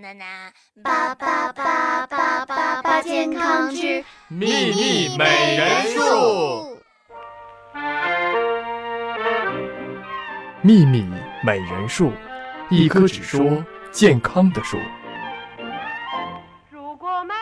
[0.00, 0.52] 呐呐，
[0.82, 6.76] 八八八八八八健康之秘密美人树。
[10.62, 11.06] 秘密
[11.44, 12.12] 美人树，
[12.68, 14.76] 一棵只说健康的树。
[16.70, 17.34] 如果没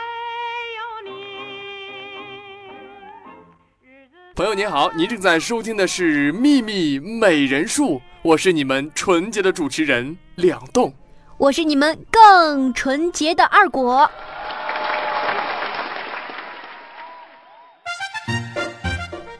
[0.77, 1.11] 有你，
[4.35, 10.95] 朋友您好，您正在收听的是《秘密美人树》，我是你们纯洁的主持人两栋。
[11.45, 14.11] 我是你们更纯洁的二果。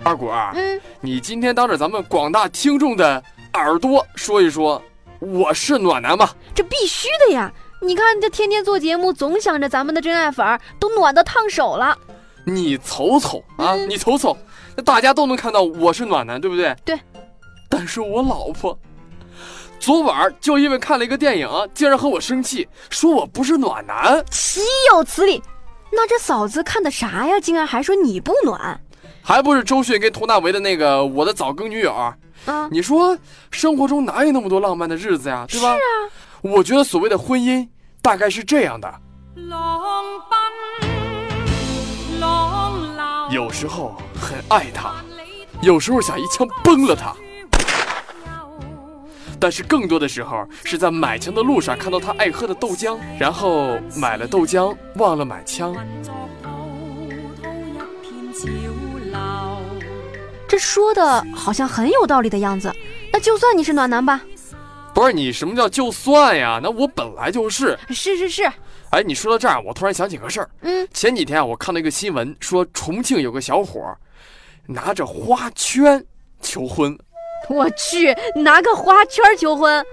[0.05, 4.83] 二果儿，嗯，你今天当着咱们广大听众的耳朵说一说，
[5.19, 6.29] 我是暖男吗？
[6.55, 7.51] 这必须的呀！
[7.81, 11.97] 你看，这天天做节目，总想着咱们的真爱粉儿都暖得烫手了。
[12.45, 14.37] 你瞅瞅啊，嗯你瞅瞅，
[14.77, 16.77] 那大家都能看到我是暖男，对不对？
[16.85, 17.01] 对。
[17.71, 18.79] 但是我老婆
[19.85, 24.25] 昨晚就因为看了一个电影，竟然和我生气，说我不是暖男。
[24.31, 25.43] 岂有此理！
[25.93, 27.39] 那这嫂子看的啥呀？
[27.39, 28.81] 竟然还说你不暖
[29.23, 32.17] 还不是周迅跟佟大为的那个《我的早更女友》啊？
[32.47, 32.67] 啊？
[32.73, 33.15] 你说
[33.51, 35.75] 生活中哪有那么多浪漫的日子呀，对吧？
[35.75, 36.09] 是啊。
[36.41, 37.69] 我觉得所谓的婚姻
[38.01, 38.89] 大概是这样的，
[39.37, 44.95] 浪奔浪，有时候很爱他，
[45.61, 47.15] 有时候想一枪崩了他，
[49.45, 55.77] 但是更多的时候是在买枪的路上看到他爱喝的豆浆，然后买了豆浆忘了买枪。
[60.49, 62.73] 这说的好像很有道理的样子。
[63.13, 64.23] 那就算你是暖男吧。
[64.95, 66.59] 不是你什么叫就算呀？
[66.63, 67.79] 那我本来就是。
[67.91, 68.51] 是是是，
[68.93, 70.49] 哎，你说到这儿，我突然想起个事儿。
[70.63, 73.99] 嗯，前几天啊，我看到一个新闻，说重庆有个小伙儿
[74.65, 76.03] 拿着花圈
[76.41, 76.99] 求婚。
[77.51, 79.85] 我去，拿个花圈求婚，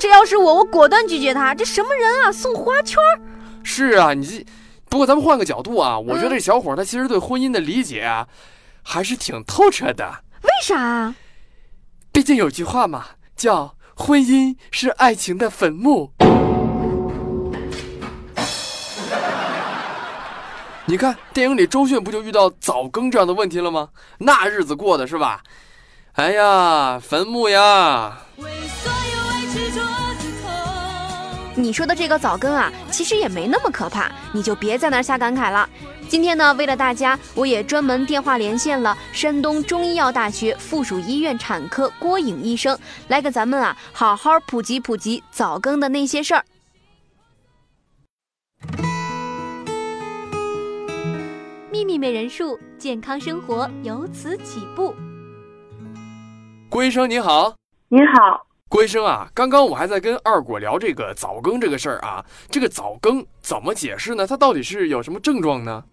[0.00, 1.54] 这要是我，我果断拒绝他。
[1.54, 2.98] 这什么人啊，送花圈？
[3.62, 4.44] 是啊，你这
[4.88, 8.26] 不过咱们换个角度啊，我觉得这小伙他其实对婚姻的理解啊，
[8.82, 10.22] 还是挺透彻的。
[10.42, 11.14] 为啥啊？
[12.12, 16.12] 毕竟有句话嘛，叫“婚姻是爱情的坟墓”。
[20.88, 23.88] 你看电影里周迅不就遇到早更这样的问题了吗？
[24.18, 25.42] 那日子过的是吧？
[26.16, 28.16] 哎呀，坟墓呀！
[31.54, 35.68] 你说的这个早更啊，其实也没那么可怕，你就别在那儿瞎感慨了。
[36.08, 42.78] 今天呢，为了大家，我也专门电话连线了山东中医药大学附属医院产科郭颖医生，
[43.08, 46.42] 来给咱们啊好好普及普及早更的那些事儿。
[51.70, 54.94] 秘密美人术，健康生活由此起步。
[56.68, 57.54] 郭医生您好，
[57.88, 64.26] 您好，郭医生啊，刚刚我还在跟二果聊这个早更这个事儿啊，这个早更怎么解释呢？
[64.26, 65.84] 它到底是有什么症状呢？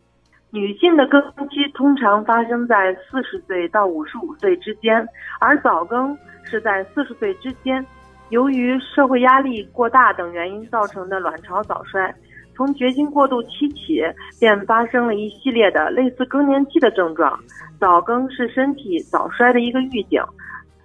[0.49, 5.07] 女性的更期通常发生在四十岁到五十五岁之间，
[5.39, 7.85] 而早更是在四十岁之间。
[8.29, 12.13] 由于社会压力过大等原因造成的卵巢早衰，
[12.55, 14.01] 从绝经过渡期起
[14.39, 17.39] 便发生了一系列的类似更年期的症状。
[17.79, 20.21] 早更是身体早衰的一个预警，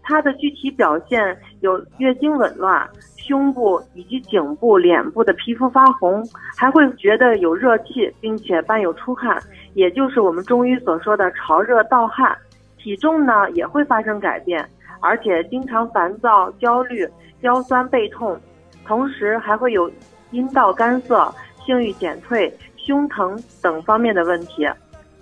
[0.09, 2.89] 它的具体表现有月经紊乱、
[3.19, 6.27] 胸部以及颈部、脸部的皮肤发红，
[6.57, 9.39] 还会觉得有热气，并且伴有出汗，
[9.75, 12.35] 也就是我们中医所说的潮热盗汗。
[12.79, 14.67] 体重呢也会发生改变，
[15.01, 17.07] 而且经常烦躁、焦虑、
[17.43, 18.41] 腰酸背痛，
[18.87, 19.93] 同时还会有
[20.31, 21.31] 阴道干涩、
[21.67, 24.67] 性欲减退、胸疼等方面的问题。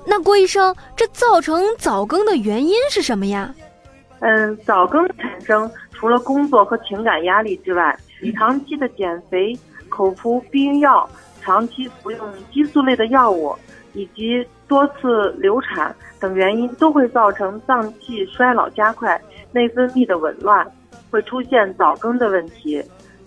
[0.07, 3.53] 那郭医生，这造成早更的原因是什么呀？
[4.21, 7.97] 嗯，早更产生除了工作和情感压力之外，
[8.35, 11.09] 长期的减肥、口服避孕药、
[11.41, 13.55] 长期服用激素类的药物，
[13.93, 19.21] 以及多次流产等原因，都会造成脏器衰老加快、
[19.53, 20.67] 内分泌的紊乱，
[21.11, 22.83] 会出现早更的问题。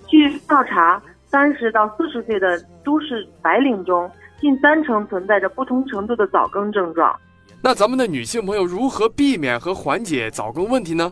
[0.08, 4.09] 据调查，三十到四十岁的都市白领中，
[4.42, 7.16] 近三成存在着不同程度的早更症状。
[7.61, 11.11] 那咱们的女性朋友如何避免和缓解早更问题呢？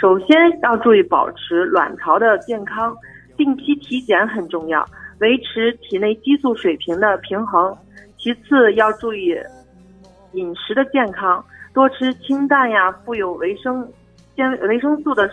[0.00, 0.28] 首先
[0.62, 2.96] 要注意保持卵巢的健康，
[3.36, 4.84] 定期体检很重要，
[5.18, 7.76] 维持体内激素水平的平衡。
[8.16, 9.36] 其次要注意
[10.32, 13.86] 饮食的健康，多吃清淡呀、富有维生
[14.36, 15.28] 纤维生素的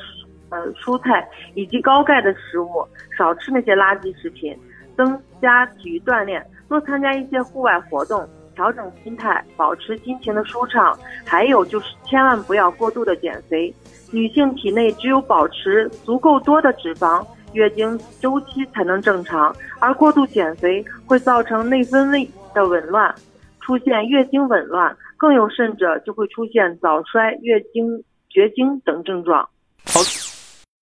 [0.50, 4.58] 呃蔬菜以及高钙的食物，少吃那些垃圾食品，
[4.98, 8.28] 增加体育锻炼，多参加一些户外活动。
[8.56, 13.74] 调整心态，保持心情的舒畅，还有就是千万不要过度的减肥。
[14.12, 23.14] 女性体内只有保持足够多的脂肪，月经周期才能正常，而过度减肥会造成内分泌的紊乱，
[23.60, 29.50] 出现月经紊乱，更有甚者就会出现早衰、月经绝经等症状。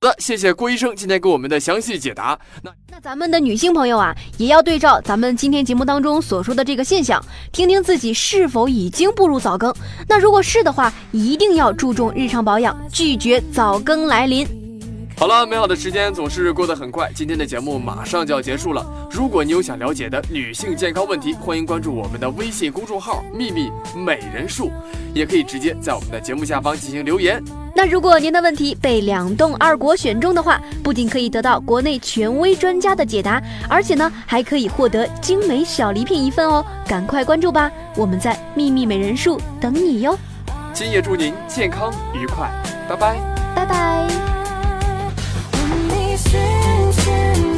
[0.03, 2.35] 好的，谢谢郭医生今天给我们的详细解答。
[2.63, 9.71] 那那咱们的女性朋友啊，也要对照咱们今天节目当中所说的这个现象，听听自己是否已经步入早更。
[10.09, 14.60] 那如果是的话，一定要注重日常保养，拒绝早更来临。
[15.17, 18.83] 好了，美好的时间总是过得很快，今天的节目马上就要结束了。
[19.11, 24.71] 如果你有想了解的女性健康问题，欢迎关注我们的微信公众号“秘密美人术”，
[25.13, 27.43] 也可以直接在我们的节目下方进行留言。
[27.75, 36.65] 那如果您的问题被两栋二国选中的话，不仅可以得到国内权威专家的解答，而且呢还可以获得精美小礼品一份哦！
[36.87, 40.17] 赶快关注吧，我们在秘密美人术等你哟！
[40.73, 42.51] 今夜祝您健康愉快，
[42.89, 43.17] 拜拜。
[43.55, 44.40] 拜拜。
[46.31, 47.50] 深深